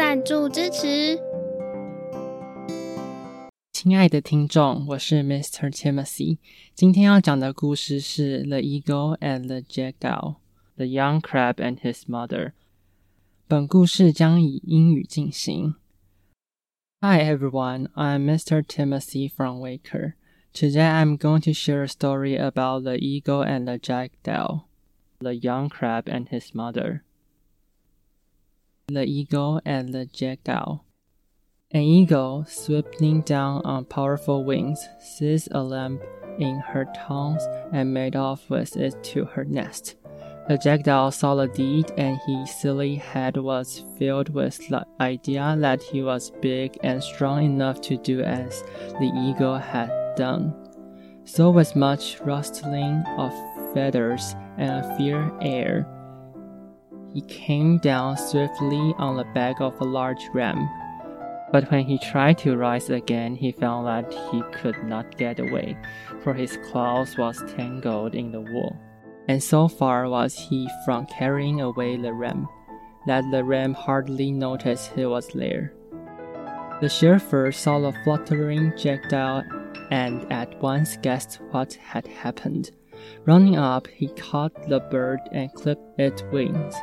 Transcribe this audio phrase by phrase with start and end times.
[0.00, 1.20] 赞助支持。
[3.70, 5.70] 亲爱的听众，我是 Mr.
[5.70, 6.38] Timothy。
[6.74, 9.92] 今天要讲的故事是《The Eagle and the Jackdaw》
[10.76, 12.52] （The Young Crab and His Mother）。
[13.46, 15.74] 本故事将以英语进行。
[17.02, 18.62] Hi everyone, I'm Mr.
[18.62, 20.14] Timothy from Waker.
[20.54, 24.62] Today I'm going to share a story about the eagle and the jackdaw,
[25.18, 27.02] the young crab and his mother.
[28.92, 30.80] The eagle and the jackdaw.
[31.70, 36.00] An eagle, swooping down on powerful wings, seized a lamb
[36.40, 39.94] in her talons and made off with it to her nest.
[40.48, 45.84] The jackdaw saw the deed, and his silly head was filled with the idea that
[45.84, 48.64] he was big and strong enough to do as
[48.98, 50.52] the eagle had done.
[51.24, 53.32] So, with much rustling of
[53.72, 55.99] feathers and a fair air.
[57.12, 60.68] He came down swiftly on the back of a large ram.
[61.50, 65.76] But when he tried to rise again, he found that he could not get away,
[66.22, 68.76] for his claws was tangled in the wool.
[69.26, 72.48] And so far was he from carrying away the ram,
[73.06, 75.74] that the ram hardly noticed he was there.
[76.80, 79.42] The sheriff saw the fluttering jackdaw
[79.90, 82.70] and at once guessed what had happened.
[83.26, 86.74] Running up, he caught the bird and clipped its wings.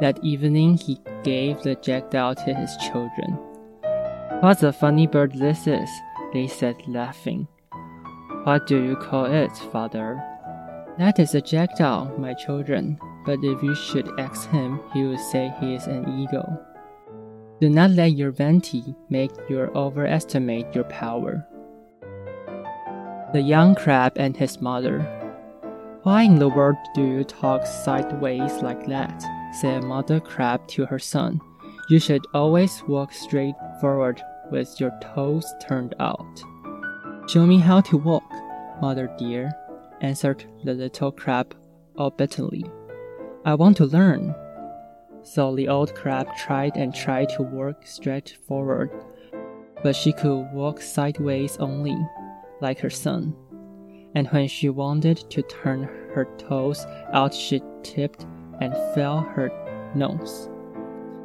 [0.00, 3.32] That evening, he gave the jackdaw to his children.
[4.40, 5.90] What a funny bird this is,
[6.32, 7.48] they said, laughing.
[8.44, 10.22] What do you call it, father?
[10.98, 15.52] That is a jackdaw, my children, but if you should ask him, he would say
[15.60, 16.60] he is an eagle.
[17.60, 21.44] Do not let your vanity make you overestimate your power.
[23.32, 25.00] The young crab and his mother.
[26.04, 29.24] Why in the world do you talk sideways like that?
[29.52, 31.40] Said Mother Crab to her son.
[31.88, 34.20] You should always walk straight forward
[34.50, 36.42] with your toes turned out.
[37.28, 38.30] Show me how to walk,
[38.80, 39.52] mother dear,
[40.00, 41.54] answered the little crab
[41.98, 42.64] obediently.
[43.44, 44.34] I want to learn.
[45.22, 48.90] So the old crab tried and tried to walk straight forward,
[49.82, 51.96] but she could walk sideways only
[52.60, 53.34] like her son.
[54.14, 55.84] And when she wanted to turn
[56.14, 58.26] her toes out, she tipped
[58.60, 59.50] and fell her
[59.94, 60.48] nose.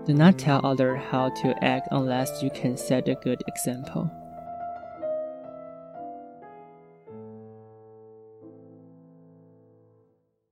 [0.06, 4.12] Do not tell others how to act unless you can set a good example.